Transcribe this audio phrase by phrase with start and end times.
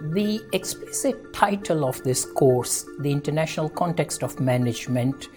[0.00, 5.28] The explicit title of this course, The International Context of Management,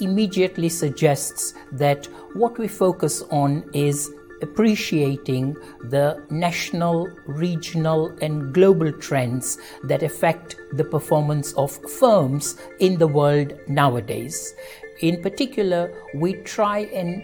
[0.00, 4.10] immediately suggests that what we focus on is
[4.40, 13.06] appreciating the national, regional, and global trends that affect the performance of firms in the
[13.06, 14.54] world nowadays.
[15.00, 17.22] In particular, we try and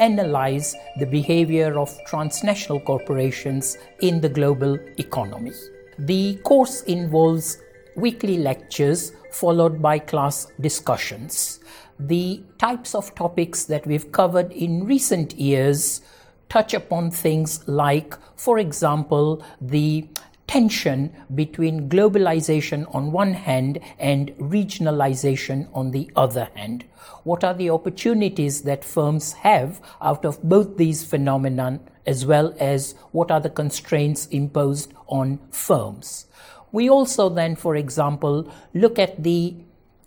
[0.00, 5.52] analyze the behavior of transnational corporations in the global economy.
[5.98, 7.58] The course involves
[7.96, 11.60] weekly lectures followed by class discussions.
[11.98, 16.00] The types of topics that we've covered in recent years
[16.48, 20.08] touch upon things like, for example, the
[20.52, 26.84] tension between globalization on one hand and regionalization on the other hand.
[27.24, 32.94] What are the opportunities that firms have out of both these phenomena, as well as
[33.12, 36.26] what are the constraints imposed on firms?
[36.70, 39.54] We also then, for example, look at the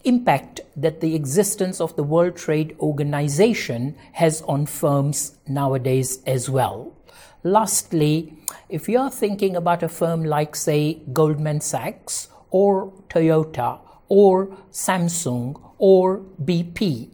[0.04, 6.94] impact that the existence of the World Trade Organization has on firms nowadays as well.
[7.44, 8.34] Lastly,
[8.70, 16.20] if you're thinking about a firm like, say, Goldman Sachs or Toyota or Samsung or
[16.44, 17.10] BP,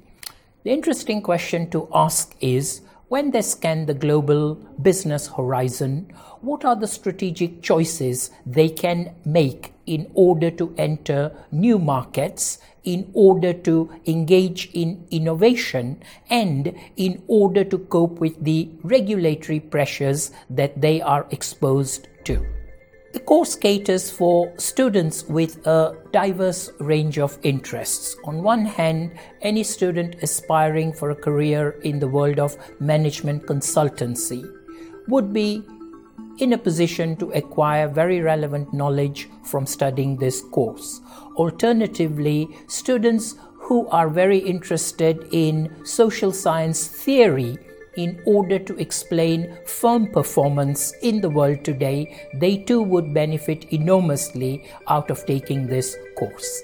[0.63, 6.77] the interesting question to ask is when they scan the global business horizon, what are
[6.77, 13.89] the strategic choices they can make in order to enter new markets in order to
[14.05, 21.27] engage in innovation and in order to cope with the regulatory pressures that they are
[21.31, 22.45] exposed to.
[23.13, 28.15] The course caters for students with a diverse range of interests.
[28.23, 34.49] On one hand, any student aspiring for a career in the world of management consultancy
[35.09, 35.61] would be
[36.37, 41.01] in a position to acquire very relevant knowledge from studying this course.
[41.35, 47.57] Alternatively, students who are very interested in social science theory
[47.97, 54.63] in order to explain firm performance in the world today, they too would benefit enormously
[54.87, 56.63] out of taking this course.